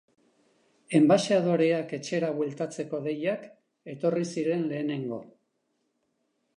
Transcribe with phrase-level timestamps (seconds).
[0.99, 3.47] Enbaxadoreak etxera bueltatzeko deiak
[3.95, 5.25] etorri ziren lehenengo.